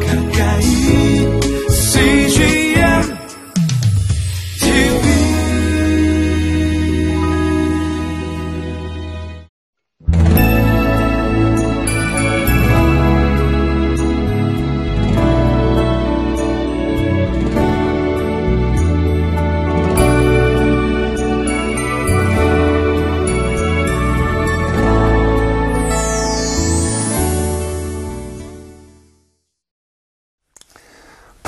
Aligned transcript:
가까 0.00 0.21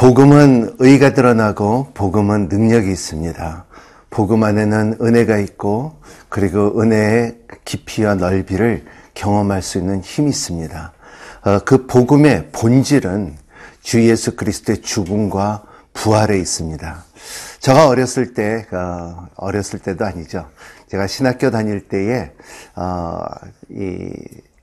복음은 0.05 0.77
의가 0.81 1.15
드러나고 1.15 1.93
복음은 1.95 2.51
능력이 2.51 2.91
있습니다. 2.91 3.65
복음 4.11 4.43
안에는 4.43 4.99
은혜가 5.01 5.39
있고 5.39 5.99
그리고 6.29 6.79
은혜의 6.79 7.39
깊이와 7.65 8.17
넓이를 8.17 8.85
경험할 9.15 9.62
수 9.62 9.79
있는 9.79 10.03
힘이 10.03 10.29
있습니다. 10.29 10.93
어, 11.47 11.59
그 11.61 11.87
복음의 11.87 12.51
본질은 12.53 13.39
주 13.81 14.07
예수 14.07 14.37
그리스도의 14.37 14.83
죽음과 14.83 15.62
부활에 15.95 16.39
있습니다. 16.39 17.05
제가 17.61 17.89
어렸을 17.89 18.34
때, 18.34 18.67
어, 18.73 19.27
어렸을 19.37 19.79
때도 19.79 20.05
아니죠. 20.05 20.51
제가 20.91 21.07
신학교 21.07 21.51
다닐 21.51 21.89
때에, 21.89 22.31
어, 22.77 23.21
이 23.71 24.12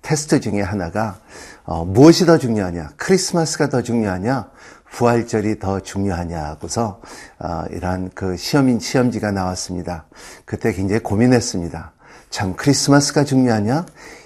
테스트 0.04 0.40
중에 0.40 0.62
하나가, 0.62 1.18
어, 1.64 1.84
무엇이 1.84 2.28
더 2.28 2.38
중요하냐? 2.38 2.92
크리스마스가 2.98 3.70
더 3.70 3.82
중요하냐? 3.82 4.52
부활절이 4.92 5.60
더 5.60 5.80
중요하냐고서 5.80 7.02
어, 7.40 7.64
이러한 7.72 8.12
그 8.14 8.38
시험인 8.38 8.80
시험지가 8.80 9.32
나왔습니다. 9.32 10.06
그때 10.46 10.74
굉장히 10.74 11.02
고민했습니다. 11.02 11.94
참 12.30 12.56
크리스마스가 12.56 13.24
중요하냐, 13.24 13.86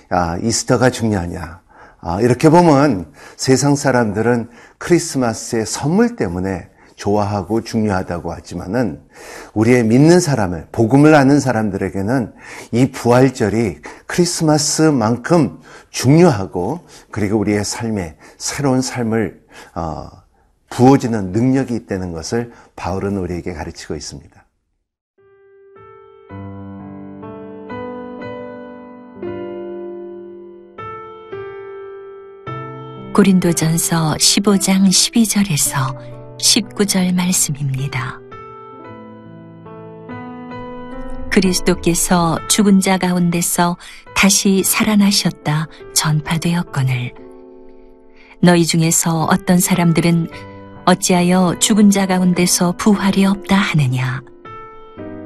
아, 0.09 0.38
이스터가 0.41 0.89
중요하냐. 0.89 1.61
아, 2.02 2.21
이렇게 2.21 2.49
보면 2.49 3.11
세상 3.36 3.75
사람들은 3.75 4.49
크리스마스의 4.77 5.66
선물 5.66 6.16
때문에 6.16 6.69
좋아하고 6.95 7.61
중요하다고 7.61 8.31
하지만은 8.31 9.02
우리의 9.53 9.83
믿는 9.83 10.19
사람을 10.19 10.67
복음을 10.71 11.13
아는 11.13 11.39
사람들에게는 11.39 12.33
이 12.71 12.91
부활절이 12.91 13.81
크리스마스만큼 14.05 15.59
중요하고 15.89 16.81
그리고 17.11 17.38
우리의 17.38 17.66
삶에 17.66 18.17
새로운 18.38 18.81
삶을 18.81 19.41
어, 19.75 20.09
부어지는 20.69 21.31
능력이 21.31 21.75
있다는 21.75 22.11
것을 22.11 22.52
바울은 22.75 23.17
우리에게 23.17 23.53
가르치고 23.53 23.95
있습니다. 23.95 24.45
고린도전서 33.13 34.16
15장 34.16 34.88
12절에서 34.88 35.95
19절 36.38 37.16
말씀입니다. 37.16 38.19
그리스도께서 41.31 42.38
죽은 42.49 42.81
자 42.81 42.97
가운데서 42.97 43.77
다시 44.16 44.63
살아나셨다 44.63 45.67
전파되었거늘 45.93 47.13
너희 48.41 48.66
중에서 48.66 49.23
어떤 49.31 49.59
사람들은 49.59 50.55
어찌하여 50.86 51.55
죽은 51.59 51.89
자 51.89 52.05
가운데서 52.05 52.73
부활이 52.78 53.25
없다 53.25 53.55
하느냐? 53.55 54.21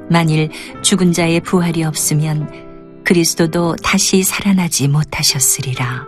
만일 0.08 0.50
죽은 0.82 1.12
자의 1.12 1.40
부활이 1.40 1.84
없으면 1.84 3.02
그리스도도 3.04 3.76
다시 3.76 4.22
살아나지 4.22 4.88
못하셨으리라. 4.88 6.06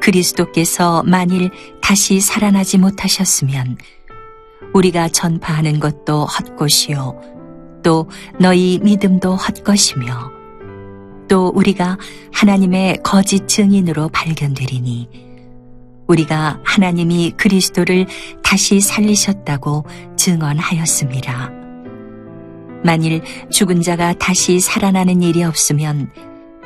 그리스도께서 0.00 1.02
만일 1.04 1.50
다시 1.82 2.20
살아나지 2.20 2.78
못하셨으면 2.78 3.76
우리가 4.72 5.08
전파하는 5.08 5.80
것도 5.80 6.24
헛것이요 6.24 7.80
또 7.82 8.08
너희 8.38 8.78
믿음도 8.80 9.34
헛것이며 9.34 10.32
또 11.28 11.48
우리가 11.48 11.98
하나님의 12.32 13.00
거짓 13.02 13.48
증인으로 13.48 14.08
발견되리니 14.08 15.27
우리가 16.08 16.58
하나님이 16.64 17.32
그리스도를 17.36 18.06
다시 18.42 18.80
살리셨다고 18.80 19.84
증언하였습니다. 20.16 21.52
만일 22.82 23.22
죽은 23.50 23.82
자가 23.82 24.14
다시 24.14 24.60
살아나는 24.60 25.22
일이 25.22 25.44
없으면 25.44 26.10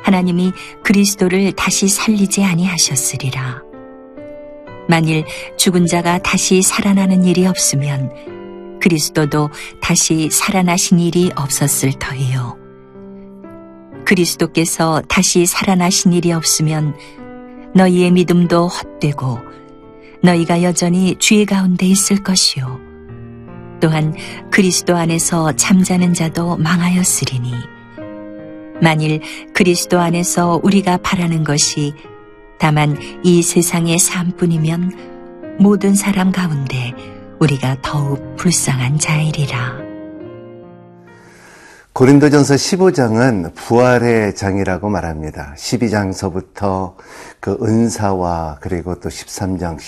하나님이 0.02 0.52
그리스도를 0.84 1.52
다시 1.52 1.88
살리지 1.88 2.44
아니하셨으리라. 2.44 3.62
만일 4.88 5.24
죽은 5.56 5.86
자가 5.86 6.18
다시 6.18 6.62
살아나는 6.62 7.24
일이 7.24 7.46
없으면 7.46 8.78
그리스도도 8.80 9.50
다시 9.80 10.28
살아나신 10.30 10.98
일이 10.98 11.30
없었을 11.36 11.92
터이요. 11.92 12.58
그리스도께서 14.04 15.00
다시 15.08 15.46
살아나신 15.46 16.12
일이 16.12 16.32
없으면 16.32 16.94
너희의 17.74 18.10
믿음도 18.10 18.68
헛되고 18.68 19.38
너희가 20.22 20.62
여전히 20.62 21.16
죄 21.18 21.44
가운데 21.44 21.86
있을 21.86 22.22
것이요. 22.22 22.80
또한 23.80 24.14
그리스도 24.50 24.96
안에서 24.96 25.52
잠자는 25.52 26.14
자도 26.14 26.56
망하였으리니 26.56 27.52
만일 28.80 29.20
그리스도 29.52 29.98
안에서 29.98 30.60
우리가 30.62 30.98
바라는 30.98 31.44
것이 31.44 31.94
다만 32.58 32.96
이 33.24 33.42
세상의 33.42 33.98
삶뿐이면 33.98 35.56
모든 35.58 35.94
사람 35.94 36.30
가운데 36.30 36.92
우리가 37.40 37.78
더욱 37.82 38.36
불쌍한 38.36 38.98
자이리라. 38.98 39.91
고린도전서 42.02 42.54
15장은 42.54 43.54
부활의 43.54 44.34
장이라고 44.34 44.88
말합니다. 44.88 45.54
12장서부터 45.56 46.94
그 47.38 47.56
은사와 47.62 48.58
그리고 48.60 48.98
또 48.98 49.08
13장 49.08 49.78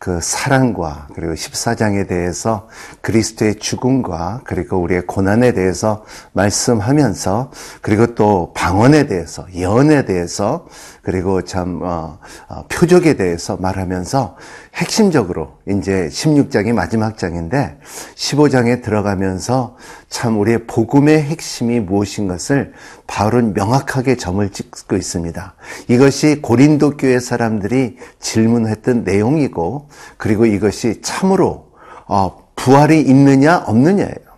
그 0.00 0.18
사랑과 0.22 1.08
그리고 1.14 1.34
14장에 1.34 2.08
대해서 2.08 2.68
그리스도의 3.02 3.56
죽음과 3.56 4.40
그리고 4.44 4.78
우리의 4.78 5.02
고난에 5.06 5.52
대해서 5.52 6.06
말씀하면서 6.32 7.50
그리고 7.82 8.14
또 8.14 8.54
방언에 8.54 9.06
대해서 9.06 9.46
예언에 9.52 10.06
대해서 10.06 10.66
그리고 11.02 11.42
참 11.42 11.80
어, 11.82 12.18
어, 12.48 12.64
표적에 12.68 13.14
대해서 13.14 13.58
말하면서 13.58 14.36
핵심적으로 14.74 15.58
이제 15.68 16.08
16장이 16.10 16.72
마지막 16.72 17.18
장인데 17.18 17.78
15장에 18.14 18.82
들어가면서 18.82 19.76
참 20.08 20.38
우리의 20.38 20.66
복음의 20.66 21.22
핵심이 21.22 21.78
무엇인 21.78 22.28
것을 22.28 22.72
바울은 23.06 23.54
명확하게 23.54 24.16
점을 24.16 24.48
찍고 24.48 24.96
있습니다. 24.96 25.54
이것이 25.88 26.40
고린도 26.40 26.96
교회 26.96 27.18
사람들이 27.18 27.96
질문했던 28.20 29.04
내용이고 29.04 29.88
그리고 30.16 30.46
이것이 30.46 31.00
참으로 31.02 31.70
어, 32.06 32.48
부활이 32.56 33.00
있느냐 33.00 33.58
없느냐예요. 33.66 34.30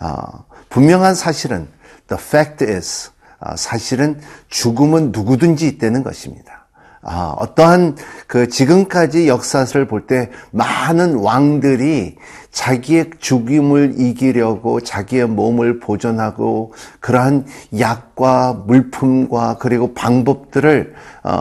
어, 0.00 0.44
분명한 0.68 1.14
사실은 1.14 1.68
the 2.08 2.20
fact 2.22 2.64
is 2.64 3.10
어, 3.40 3.56
사실은 3.56 4.20
죽음은 4.48 5.12
누구든지 5.12 5.66
있다는 5.68 6.02
것입니다. 6.02 6.66
아, 7.00 7.34
어떠한 7.38 7.96
그 8.26 8.48
지금까지 8.48 9.28
역사를 9.28 9.86
볼 9.86 10.06
때 10.06 10.30
많은 10.50 11.14
왕들이 11.14 12.16
자기의 12.50 13.10
죽임을 13.18 13.94
이기려고 13.98 14.80
자기의 14.80 15.28
몸을 15.28 15.80
보존하고 15.80 16.72
그러한 17.00 17.46
약과 17.78 18.64
물품과 18.66 19.58
그리고 19.60 19.94
방법들을 19.94 20.94
어, 21.22 21.40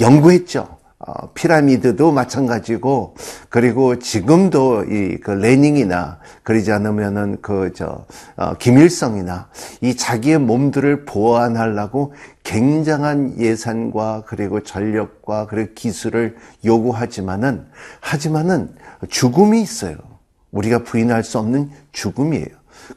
연구했죠. 0.00 0.78
어, 1.04 1.30
피라미드도 1.34 2.12
마찬가지고 2.12 3.14
그리고 3.48 3.98
지금도 3.98 4.84
이 4.84 5.22
그 5.22 5.30
레닝이나 5.30 6.18
그러지 6.42 6.72
않으면은 6.72 7.38
그저 7.40 8.04
어, 8.36 8.54
김일성이나 8.54 9.48
이 9.80 9.96
자기의 9.96 10.38
몸들을 10.38 11.04
보완하려고 11.04 12.14
굉장한 12.42 13.38
예산과 13.38 14.24
그리고 14.26 14.62
전력과 14.62 15.46
그리고 15.46 15.72
기술을 15.74 16.36
요구하지만은 16.64 17.66
하지만은 18.00 18.74
죽음이 19.08 19.60
있어요. 19.62 19.96
우리가 20.50 20.82
부인할 20.82 21.24
수 21.24 21.38
없는 21.38 21.70
죽음이에요. 21.92 22.46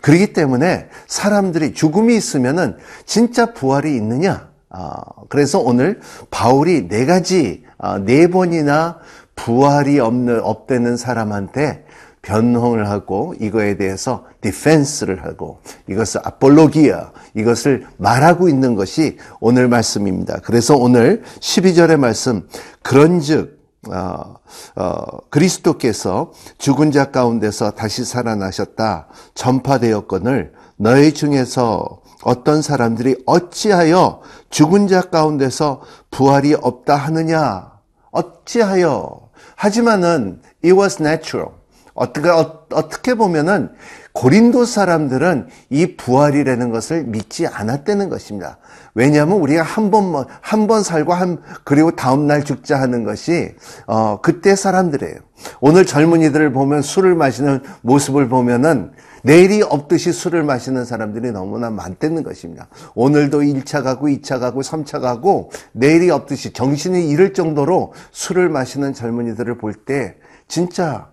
그렇기 0.02 0.34
때문에 0.34 0.90
사람들이 1.08 1.74
죽음이 1.74 2.16
있으면은 2.16 2.78
진짜 3.06 3.54
부활이 3.54 3.96
있느냐? 3.96 4.50
아, 4.70 5.02
그래서 5.30 5.60
오늘 5.60 6.02
바울이 6.32 6.88
네 6.88 7.06
가지 7.06 7.64
아, 7.64 7.65
네 8.06 8.28
번이나 8.28 9.00
부활이 9.36 10.00
없는 10.00 10.42
없되는 10.42 10.98
사람한테 10.98 11.86
변홍을 12.22 12.90
하고 12.90 13.36
이거에 13.40 13.78
대해서 13.78 14.26
디펜스를 14.42 15.24
하고 15.26 15.60
이것을 15.88 16.22
아폴로기아 16.24 17.12
이것을 17.36 17.86
말하고 17.98 18.50
있는 18.50 18.76
것이 18.76 19.18
오늘 19.40 19.68
말씀입니다. 19.68 20.40
그래서 20.44 20.76
오늘 20.76 21.22
12절의 21.40 21.98
말씀 21.98 22.48
그런즉 22.82 23.56
어, 23.92 24.36
어, 24.76 25.20
그리스도께서 25.30 26.32
죽은 26.58 26.92
자 26.92 27.12
가운데서 27.12 27.72
다시 27.72 28.04
살아나셨다 28.04 29.08
전파되었건을 29.36 30.54
너희 30.78 31.14
중에서 31.14 32.02
어떤 32.26 32.62
사람들이 32.64 33.22
어찌하여 33.28 34.22
죽은 34.50 34.88
자 34.88 35.02
가운데서 35.02 35.82
부활이 36.10 36.56
없다 36.56 36.96
하느냐 36.96 37.72
어찌하여 38.12 39.30
하지만은 39.56 40.42
it 40.64 40.74
was 40.76 40.98
natural 41.02 41.50
어떻게 41.94 42.28
어, 42.30 42.66
어떻게 42.74 43.14
보면은 43.14 43.70
고린도 44.12 44.66
사람들은 44.66 45.48
이 45.70 45.96
부활이라는 45.98 46.70
것을 46.72 47.04
믿지 47.04 47.48
않았다는 47.48 48.10
것입니다. 48.10 48.58
왜냐하면 48.94 49.38
우리가 49.40 49.62
한 49.64 49.92
번 49.92 50.26
한 50.42 50.68
번 50.68 50.84
살고 50.84 51.14
한 51.14 51.42
그리고 51.64 51.92
다음 51.92 52.26
날 52.28 52.44
죽자 52.44 52.80
하는 52.80 53.04
것이 53.04 53.54
어 53.88 54.20
그때 54.22 54.56
사람들이에요. 54.56 55.16
오늘 55.62 55.86
젊은이들을 55.86 56.52
보면 56.54 56.82
술을 56.82 57.16
마시는 57.16 57.62
모습을 57.82 58.28
보면은 58.30 58.92
내일이 59.26 59.64
없듯이 59.64 60.14
술을 60.14 60.44
마시는 60.44 60.86
사람들이 60.86 61.32
너무나 61.32 61.72
많다는 61.72 62.22
것입니다. 62.22 62.68
오늘도 62.94 63.42
1차 63.42 63.84
가고 63.84 64.08
2차 64.08 64.40
가고 64.40 64.62
3차 64.62 65.02
가고 65.02 65.50
내일이 65.72 66.12
없듯이 66.12 66.54
정신이 66.54 67.10
잃을 67.10 67.34
정도로 67.34 67.94
술을 68.12 68.50
마시는 68.50 68.94
젊은이들을 68.94 69.58
볼 69.58 69.74
때 69.86 70.16
진짜 70.48 71.10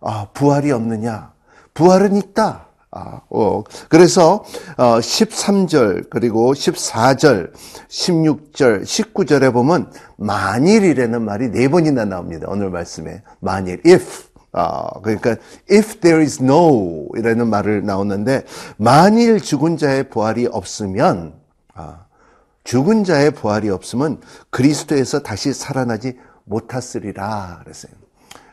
아, 0.00 0.28
부활이 0.32 0.70
없느냐? 0.72 1.32
부활은 1.74 2.16
있다. 2.16 2.66
아, 2.90 3.20
어, 3.30 3.64
그래서 3.88 4.44
어, 4.76 4.98
13절 4.98 6.10
그리고 6.10 6.52
14절, 6.52 7.52
16절, 7.88 8.82
19절에 8.82 9.52
보면 9.52 9.90
만일이라는 10.16 11.22
말이 11.22 11.50
네 11.50 11.68
번이나 11.68 12.04
나옵니다. 12.04 12.46
오늘 12.48 12.70
말씀에 12.70 13.22
만일, 13.40 13.80
if. 13.86 14.31
아, 14.52 15.00
그러니까 15.02 15.36
if 15.70 16.00
there 16.00 16.22
is 16.22 16.42
no 16.42 17.08
이라는 17.16 17.48
말을 17.48 17.84
나오는데 17.84 18.44
만일 18.76 19.40
죽은 19.40 19.78
자의 19.78 20.08
부활이 20.08 20.46
없으면 20.46 21.34
아, 21.74 22.04
죽은 22.64 23.04
자의 23.04 23.30
부활이 23.30 23.70
없으면 23.70 24.20
그리스도에서 24.50 25.20
다시 25.20 25.52
살아나지 25.52 26.18
못하으리라 26.44 27.60
그랬어요. 27.62 27.92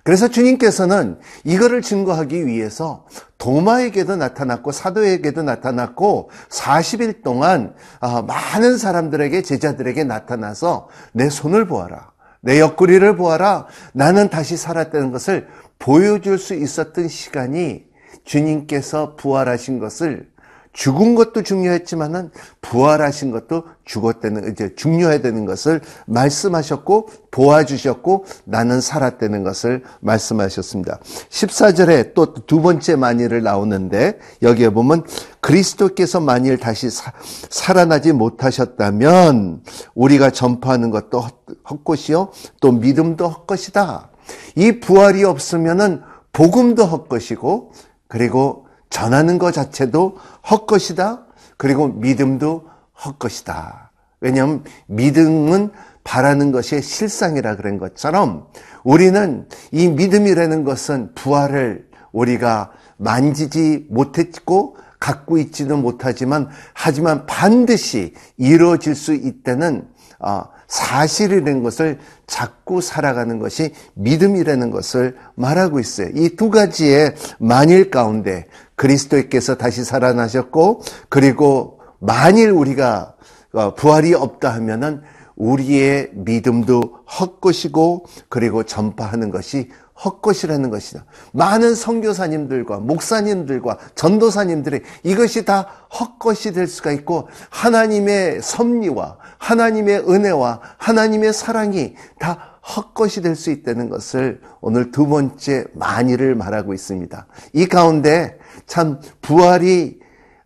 그래서 0.03 0.29
주님께서는 0.29 1.19
이거를 1.43 1.81
증거하기 1.81 2.47
위해서 2.47 3.05
도마에게도 3.37 4.15
나타났고 4.15 4.71
사도에게도 4.71 5.43
나타났고 5.43 6.31
40일 6.49 7.23
동안 7.23 7.75
아, 7.99 8.21
많은 8.21 8.77
사람들에게 8.77 9.41
제자들에게 9.41 10.05
나타나서 10.05 10.87
내 11.11 11.29
손을 11.29 11.67
보아라. 11.67 12.11
내 12.41 12.59
옆구리를 12.59 13.17
보아라. 13.17 13.67
나는 13.93 14.29
다시 14.29 14.55
살았다는 14.55 15.11
것을 15.11 15.47
보여줄 15.79 16.37
수 16.37 16.53
있었던 16.53 17.07
시간이 17.07 17.85
주님께서 18.25 19.15
부활하신 19.15 19.79
것을 19.79 20.29
죽은 20.71 21.15
것도 21.15 21.41
중요했지만은 21.41 22.31
부활하신 22.61 23.31
것도 23.31 23.63
죽었다는 23.85 24.51
이제 24.51 24.75
중요해야 24.75 25.19
되는 25.21 25.45
것을 25.45 25.81
말씀하셨고 26.05 27.09
도와주셨고 27.31 28.25
나는 28.45 28.79
살았다는 28.79 29.43
것을 29.43 29.83
말씀하셨습니다. 29.99 30.99
14절에 31.29 32.13
또 32.13 32.33
두 32.45 32.61
번째 32.61 32.95
만일을 32.95 33.41
나오는데 33.41 34.19
여기에 34.41 34.69
보면 34.69 35.05
그리스도께서 35.41 36.19
만일 36.19 36.57
다시 36.57 36.89
사, 36.89 37.11
살아나지 37.49 38.13
못하셨다면 38.13 39.63
우리가 39.95 40.29
전파하는 40.29 40.91
것도 40.91 41.25
헛것이요 41.69 42.29
또 42.61 42.71
믿음도 42.71 43.27
헛것이다. 43.27 44.08
이 44.55 44.79
부활이 44.79 45.23
없으면은 45.23 46.01
복음도 46.31 46.85
헛것이고 46.85 47.71
그리고 48.07 48.67
전하는 48.89 49.37
것 49.37 49.51
자체도 49.51 50.17
헛것이다. 50.49 51.25
그리고 51.57 51.87
믿음도 51.87 52.67
헛것이다. 53.05 53.91
왜냐하면 54.21 54.63
믿음은 54.87 55.71
바라는 56.03 56.51
것이 56.51 56.81
실상이라 56.81 57.55
그런 57.55 57.77
것처럼 57.77 58.47
우리는 58.83 59.47
이 59.71 59.87
믿음이라는 59.87 60.63
것은 60.63 61.13
부활을 61.13 61.87
우리가 62.11 62.71
만지지 62.97 63.87
못했고 63.89 64.77
갖고 64.99 65.37
있지는 65.37 65.81
못하지만 65.81 66.49
하지만 66.73 67.25
반드시 67.25 68.13
이루어질 68.37 68.95
수 68.95 69.13
있다는 69.13 69.87
어, 70.19 70.43
사실이라는 70.69 71.63
것을 71.63 71.99
자꾸 72.27 72.79
살아가는 72.79 73.39
것이 73.39 73.73
믿음이라는 73.95 74.71
것을 74.71 75.17
말하고 75.35 75.79
있어요. 75.79 76.09
이 76.15 76.29
두 76.37 76.49
가지의 76.49 77.15
만일 77.39 77.89
가운데 77.89 78.45
그리스도께서 78.75 79.55
다시 79.55 79.83
살아나셨고 79.83 80.83
그리고 81.09 81.81
만일 81.99 82.51
우리가 82.51 83.15
어, 83.51 83.73
부활이 83.73 84.13
없다 84.13 84.53
하면은 84.53 85.01
우리의 85.35 86.11
믿음도 86.13 86.81
헛것이고 87.19 88.05
그리고 88.29 88.63
전파하는 88.63 89.31
것이 89.31 89.69
헛것이라는 90.03 90.69
것이다. 90.69 91.05
많은 91.33 91.75
선교사님들과 91.75 92.79
목사님들과 92.79 93.77
전도사님들의 93.95 94.81
이것이 95.03 95.43
다 95.43 95.67
헛것이 95.99 96.53
될 96.53 96.67
수가 96.67 96.91
있고 96.91 97.27
하나님의 97.49 98.41
섭리와 98.41 99.17
하나님의 99.39 100.09
은혜와 100.09 100.61
하나님의 100.77 101.33
사랑이 101.33 101.95
다 102.19 102.59
헛것이 102.75 103.21
될 103.21 103.35
수 103.35 103.49
있다는 103.51 103.89
것을 103.89 104.41
오늘 104.61 104.91
두 104.91 105.07
번째 105.07 105.65
만일을 105.73 106.35
말하고 106.35 106.73
있습니다. 106.73 107.25
이 107.53 107.65
가운데 107.65 108.37
참 108.67 108.99
부활이 109.21 109.99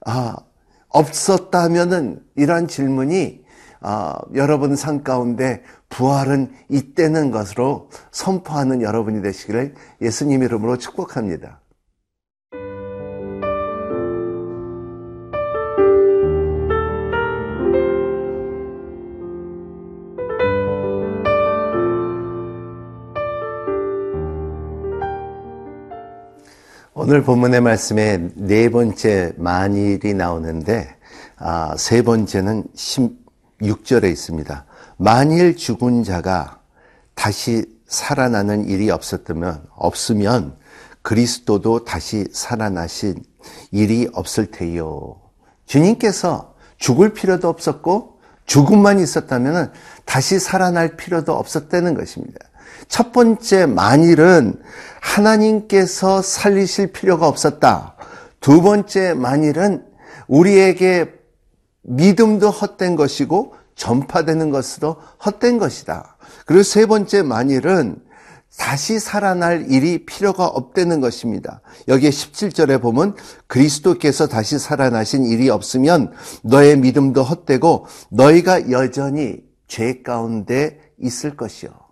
아, 0.05 0.35
없었다 0.89 1.69
면은 1.69 2.21
이러한 2.35 2.67
질문이 2.67 3.43
아, 3.81 4.17
여러분 4.35 4.75
삶 4.75 5.03
가운데 5.03 5.63
부활은 5.89 6.53
있다는 6.69 7.31
것으로 7.31 7.89
선포하는 8.11 8.81
여러분이 8.81 9.21
되시기를 9.21 9.75
예수님 10.01 10.43
이름으로 10.43 10.77
축복합니다. 10.77 11.59
오늘 27.05 27.21
본문의 27.21 27.59
말씀에 27.59 28.29
네 28.33 28.69
번째 28.69 29.33
만일이 29.35 30.13
나오는데 30.13 30.95
아, 31.35 31.75
세 31.77 32.01
번째는 32.01 32.63
16절에 32.73 34.09
있습니다. 34.09 34.65
만일 34.95 35.57
죽은 35.57 36.05
자가 36.05 36.61
다시 37.13 37.65
살아나는 37.87 38.69
일이 38.69 38.89
없었다면 38.89 39.65
없으면 39.75 40.55
그리스도도 41.01 41.83
다시 41.83 42.25
살아나신 42.31 43.21
일이 43.71 44.07
없을 44.13 44.49
테요. 44.49 45.19
주님께서 45.65 46.55
죽을 46.77 47.11
필요도 47.11 47.49
없었고 47.49 48.21
죽음만 48.45 48.99
있었다면 48.99 49.73
다시 50.05 50.39
살아날 50.39 50.95
필요도 50.95 51.33
없었다는 51.33 51.95
것입니다. 51.95 52.39
첫 52.87 53.11
번째 53.11 53.65
만일은 53.65 54.61
하나님께서 55.01 56.21
살리실 56.21 56.91
필요가 56.91 57.27
없었다. 57.27 57.95
두 58.39 58.61
번째 58.61 59.13
만일은 59.13 59.85
우리에게 60.27 61.13
믿음도 61.81 62.49
헛된 62.49 62.95
것이고 62.95 63.55
전파되는 63.75 64.49
것도 64.49 64.97
헛된 65.25 65.57
것이다. 65.57 66.17
그리고 66.45 66.63
세 66.63 66.85
번째 66.85 67.23
만일은 67.23 68.01
다시 68.57 68.99
살아날 68.99 69.71
일이 69.71 70.05
필요가 70.05 70.45
없다는 70.45 71.01
것입니다. 71.01 71.61
여기에 71.87 72.11
17절에 72.11 72.81
보면 72.81 73.15
그리스도께서 73.47 74.27
다시 74.27 74.59
살아나신 74.59 75.25
일이 75.25 75.49
없으면 75.49 76.13
너의 76.43 76.77
믿음도 76.77 77.23
헛되고 77.23 77.87
너희가 78.11 78.69
여전히 78.69 79.37
죄 79.67 80.03
가운데 80.03 80.79
있을 80.99 81.35
것이요. 81.35 81.82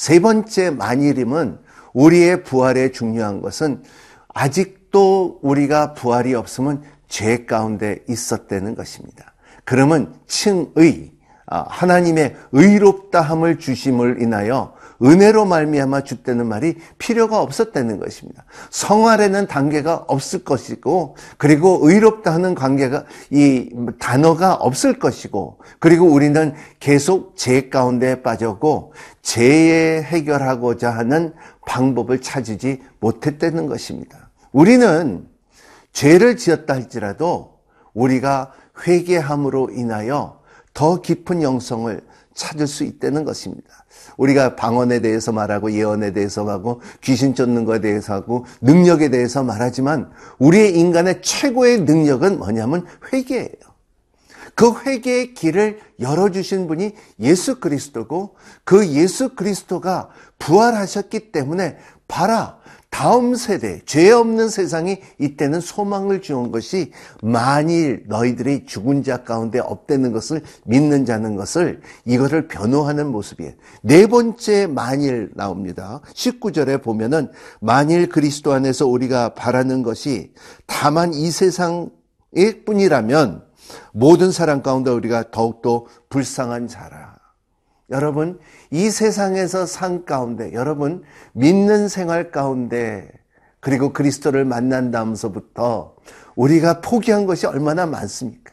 세 0.00 0.18
번째 0.18 0.70
만일임은 0.70 1.58
우리의 1.92 2.42
부활에 2.42 2.90
중요한 2.90 3.42
것은 3.42 3.82
아직도 4.28 5.40
우리가 5.42 5.92
부활이 5.92 6.34
없으면 6.34 6.82
죄 7.06 7.44
가운데 7.44 7.98
있었다는 8.08 8.74
것입니다. 8.76 9.34
그러면 9.66 10.14
칭의, 10.26 11.12
아, 11.44 11.66
하나님의 11.68 12.34
의롭다함을 12.52 13.58
주심을 13.58 14.22
인하여 14.22 14.72
은혜로 15.02 15.46
말미암아 15.46 16.02
주다는 16.02 16.46
말이 16.46 16.76
필요가 16.98 17.40
없었다는 17.40 17.98
것입니다. 17.98 18.44
성활에는 18.70 19.46
단계가 19.46 20.04
없을 20.06 20.44
것이고 20.44 21.16
그리고 21.38 21.80
의롭다 21.82 22.32
하는 22.32 22.54
관계가 22.54 23.04
이 23.30 23.70
단어가 23.98 24.54
없을 24.54 24.98
것이고 24.98 25.58
그리고 25.78 26.06
우리는 26.06 26.54
계속 26.80 27.36
죄 27.36 27.68
가운데 27.70 28.22
빠졌고 28.22 28.92
죄에 29.22 30.02
해결하고자 30.02 30.90
하는 30.90 31.32
방법을 31.66 32.20
찾지 32.20 32.82
못했다는 33.00 33.66
것입니다. 33.66 34.30
우리는 34.52 35.26
죄를 35.92 36.36
지었다 36.36 36.74
할지라도 36.74 37.58
우리가 37.94 38.52
회개함으로 38.86 39.70
인하여 39.70 40.40
더 40.74 41.00
깊은 41.00 41.42
영성을 41.42 42.00
찾을 42.34 42.66
수 42.66 42.84
있다는 42.84 43.24
것입니다. 43.24 43.79
우리가 44.16 44.56
방언에 44.56 45.00
대해서 45.00 45.32
말하고 45.32 45.72
예언에 45.72 46.12
대해서 46.12 46.48
하고 46.48 46.80
귀신 47.02 47.34
쫓는 47.34 47.64
것에 47.64 47.80
대해서 47.80 48.14
하고 48.14 48.46
능력에 48.60 49.08
대해서 49.10 49.42
말하지만 49.42 50.10
우리의 50.38 50.78
인간의 50.78 51.22
최고의 51.22 51.82
능력은 51.82 52.38
뭐냐면 52.38 52.86
회개예요. 53.12 53.70
그 54.54 54.74
회개의 54.84 55.34
길을 55.34 55.80
열어주신 56.00 56.66
분이 56.66 56.94
예수 57.20 57.60
그리스도고 57.60 58.36
그 58.64 58.88
예수 58.88 59.34
그리스도가 59.34 60.10
부활하셨기 60.38 61.32
때문에 61.32 61.78
봐라. 62.08 62.59
다음 62.90 63.34
세대, 63.34 63.80
죄 63.86 64.10
없는 64.10 64.48
세상이 64.48 64.98
이때는 65.18 65.60
소망을 65.60 66.20
주는 66.20 66.50
것이 66.50 66.92
만일 67.22 68.04
너희들이 68.08 68.66
죽은 68.66 69.02
자 69.04 69.22
가운데 69.22 69.58
없다는 69.58 70.12
것을 70.12 70.42
믿는 70.64 71.06
자는 71.06 71.36
것을 71.36 71.80
이거를 72.04 72.48
변호하는 72.48 73.06
모습이에요. 73.06 73.52
네 73.82 74.06
번째 74.06 74.66
만일 74.66 75.30
나옵니다. 75.34 76.00
19절에 76.12 76.82
보면은 76.82 77.30
만일 77.60 78.08
그리스도 78.08 78.52
안에서 78.52 78.86
우리가 78.86 79.34
바라는 79.34 79.82
것이 79.82 80.32
다만 80.66 81.14
이 81.14 81.30
세상일 81.30 82.64
뿐이라면 82.66 83.44
모든 83.92 84.32
사람 84.32 84.62
가운데 84.62 84.90
우리가 84.90 85.30
더욱더 85.30 85.86
불쌍한 86.10 86.68
자라. 86.68 86.99
여러분, 87.90 88.38
이 88.70 88.90
세상에서 88.90 89.66
산 89.66 90.04
가운데, 90.04 90.52
여러분, 90.52 91.02
믿는 91.32 91.88
생활 91.88 92.30
가운데, 92.30 93.08
그리고 93.58 93.92
그리스도를 93.92 94.44
만난 94.44 94.90
다음서부터 94.90 95.94
우리가 96.34 96.80
포기한 96.80 97.26
것이 97.26 97.46
얼마나 97.46 97.86
많습니까? 97.86 98.50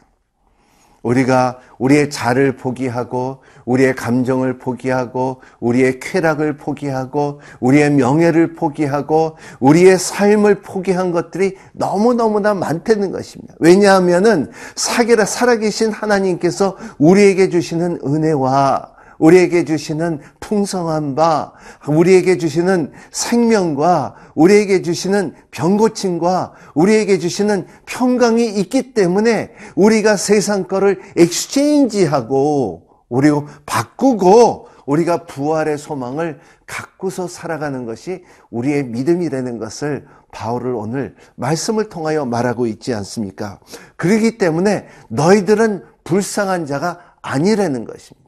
우리가 1.02 1.60
우리의 1.78 2.10
자를 2.10 2.56
포기하고, 2.56 3.42
우리의 3.64 3.94
감정을 3.94 4.58
포기하고, 4.58 5.40
우리의 5.60 6.00
쾌락을 6.00 6.56
포기하고, 6.56 7.40
우리의 7.60 7.92
명예를 7.92 8.54
포기하고, 8.54 9.36
우리의 9.60 9.96
삶을 9.96 10.60
포기한 10.60 11.12
것들이 11.12 11.56
너무너무나 11.72 12.54
많다는 12.54 13.12
것입니다. 13.12 13.54
왜냐하면은, 13.60 14.50
사계라 14.74 15.24
살아계신 15.24 15.92
하나님께서 15.92 16.76
우리에게 16.98 17.48
주시는 17.48 18.00
은혜와 18.04 18.97
우리에게 19.18 19.64
주시는 19.64 20.20
풍성한 20.40 21.14
바, 21.14 21.52
우리에게 21.86 22.38
주시는 22.38 22.92
생명과 23.10 24.14
우리에게 24.34 24.82
주시는 24.82 25.34
병고침과 25.50 26.52
우리에게 26.74 27.18
주시는 27.18 27.66
평강이 27.86 28.46
있기 28.60 28.94
때문에 28.94 29.50
우리가 29.74 30.16
세상 30.16 30.64
거를 30.64 31.00
엑스체인지하고 31.16 32.88
우리고 33.08 33.46
바꾸고 33.66 34.68
우리가 34.86 35.26
부활의 35.26 35.76
소망을 35.76 36.40
갖고서 36.66 37.28
살아가는 37.28 37.84
것이 37.84 38.24
우리의 38.50 38.84
믿음이라는 38.84 39.58
것을 39.58 40.06
바울을 40.32 40.74
오늘 40.74 41.14
말씀을 41.36 41.88
통하여 41.88 42.24
말하고 42.24 42.66
있지 42.66 42.94
않습니까? 42.94 43.58
그러기 43.96 44.38
때문에 44.38 44.86
너희들은 45.08 45.84
불쌍한 46.04 46.66
자가 46.66 47.00
아니라는 47.20 47.84
것입니다. 47.84 48.27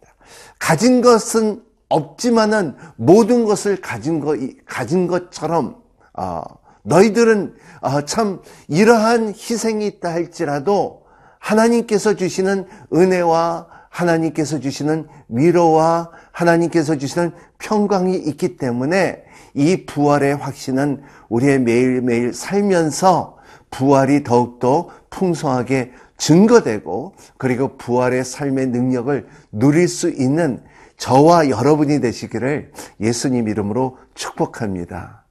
가진 0.60 1.00
것은 1.00 1.62
없지만은 1.88 2.76
모든 2.94 3.44
것을 3.44 3.80
가진 3.80 4.20
것 4.20 4.38
가진 4.64 5.08
것처럼 5.08 5.82
어, 6.12 6.42
너희들은 6.82 7.56
어, 7.80 8.02
참 8.02 8.40
이러한 8.68 9.30
희생이 9.30 9.84
있다 9.86 10.12
할지라도 10.12 11.02
하나님께서 11.40 12.14
주시는 12.14 12.66
은혜와 12.94 13.66
하나님께서 13.88 14.60
주시는 14.60 15.08
위로와 15.28 16.10
하나님께서 16.30 16.96
주시는 16.96 17.32
평강이 17.58 18.14
있기 18.14 18.56
때문에 18.56 19.24
이 19.54 19.84
부활의 19.86 20.36
확신은 20.36 21.02
우리의 21.28 21.58
매일매일 21.58 22.32
살면서 22.32 23.38
부활이 23.70 24.22
더욱더 24.22 24.88
풍성하게 25.10 25.92
증거되고 26.20 27.14
그리고 27.38 27.76
부활의 27.78 28.24
삶의 28.24 28.68
능력을 28.68 29.26
누릴 29.50 29.88
수 29.88 30.10
있는 30.10 30.62
저와 30.98 31.48
여러분이 31.48 32.00
되시기를 32.00 32.72
예수님 33.00 33.48
이름으로 33.48 33.96
축복합니다. 34.14 35.24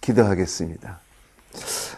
기도하겠습니다. 0.00 0.98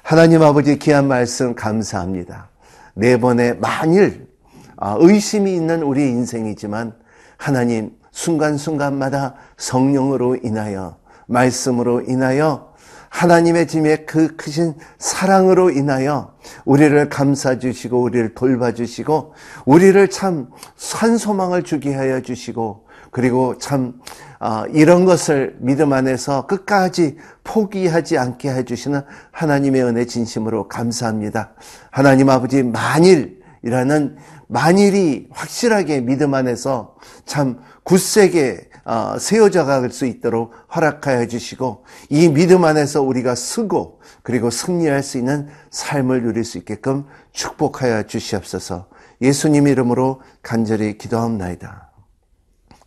하나님 0.03 0.43
아버지 0.43 0.79
귀한 0.79 1.09
말씀 1.09 1.55
감사합니다. 1.55 2.51
네 2.95 3.19
번의 3.19 3.59
만일 3.59 4.29
아, 4.77 4.97
의심이 4.99 5.55
있는 5.55 5.83
우리 5.83 6.03
인생이지만 6.11 6.93
하나님 7.39 7.97
순간순간마다 8.11 9.37
성령으로 9.57 10.37
인하여 10.37 10.99
말씀으로 11.27 12.03
인하여 12.03 12.74
하나님의 13.15 13.69
짐의 13.69 14.07
그 14.07 14.35
크신 14.35 14.75
사랑으로 14.99 15.71
인하여 15.71 16.35
우리를 16.65 17.09
감싸 17.09 17.61
주시고 17.61 18.03
우리를 18.03 18.35
돌봐 18.35 18.73
주시고 18.75 19.35
우리를 19.67 20.11
참 20.11 20.49
산소망을 20.75 21.63
주게 21.63 21.95
하여 21.95 22.21
주시고 22.23 22.87
그리고 23.13 23.57
참 23.59 24.01
어, 24.41 24.65
이런 24.73 25.05
것을 25.05 25.57
믿음 25.61 25.93
안에서 25.93 26.49
끝까지 26.49 27.17
포기하지 27.45 28.19
않게 28.19 28.51
해 28.51 28.65
주시는 28.65 29.03
하나님의 29.31 29.85
은혜 29.85 30.07
진심으로 30.07 30.67
감사합니다. 30.67 31.53
하나님 31.93 32.29
아버지 32.29 32.65
만일 32.65 33.44
이라는 33.65 34.17
만일이 34.47 35.27
확실하게 35.31 36.03
믿음 36.03 36.35
안에서 36.35 36.97
참 37.25 37.59
굳세게 37.83 38.71
어, 38.85 39.17
세워져 39.19 39.65
갈 39.65 39.91
수 39.91 40.05
있도록 40.05 40.53
허락하여 40.75 41.27
주시고 41.27 41.85
이 42.11 42.29
믿음 42.29 42.65
안에서 42.65 43.01
우리가 43.03 43.35
쓰고 43.35 44.01
그리고 44.23 44.51
승리할 44.51 45.03
수 45.03 45.17
있는 45.19 45.49
삶을 45.71 46.23
누릴 46.23 46.45
수 46.45 46.59
있게끔 46.59 47.07
축복하여 47.33 48.05
주시옵소서. 48.05 48.89
예수님 49.23 49.67
이름으로 49.69 50.21
간절히 50.43 50.99
기도합나이다. 50.99 51.91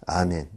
아멘. 0.05 0.56